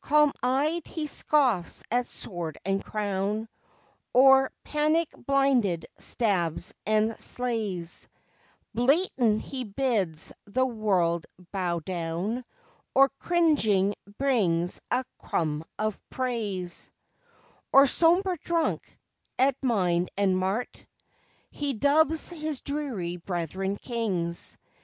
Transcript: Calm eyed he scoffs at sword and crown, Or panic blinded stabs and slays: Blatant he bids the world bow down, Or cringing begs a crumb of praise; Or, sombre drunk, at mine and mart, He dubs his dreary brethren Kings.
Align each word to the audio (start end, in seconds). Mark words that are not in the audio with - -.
Calm 0.00 0.30
eyed 0.44 0.86
he 0.86 1.08
scoffs 1.08 1.82
at 1.90 2.06
sword 2.06 2.56
and 2.64 2.84
crown, 2.84 3.48
Or 4.14 4.52
panic 4.62 5.08
blinded 5.26 5.86
stabs 5.98 6.72
and 6.86 7.18
slays: 7.20 8.08
Blatant 8.72 9.40
he 9.42 9.64
bids 9.64 10.32
the 10.44 10.64
world 10.64 11.26
bow 11.50 11.80
down, 11.80 12.44
Or 12.94 13.08
cringing 13.18 13.96
begs 14.06 14.80
a 14.92 15.04
crumb 15.18 15.64
of 15.80 16.00
praise; 16.10 16.92
Or, 17.72 17.88
sombre 17.88 18.38
drunk, 18.40 18.96
at 19.36 19.56
mine 19.64 20.06
and 20.16 20.38
mart, 20.38 20.86
He 21.50 21.72
dubs 21.72 22.30
his 22.30 22.60
dreary 22.60 23.16
brethren 23.16 23.74
Kings. 23.74 24.56